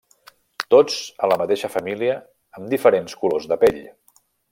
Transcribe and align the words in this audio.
Tots 0.75 0.95
a 1.27 1.29
la 1.31 1.37
mateixa 1.41 1.69
família, 1.73 2.15
amb 2.61 2.73
diferents 2.75 3.19
colors 3.25 3.47
de 3.53 3.59
pell. 3.65 3.79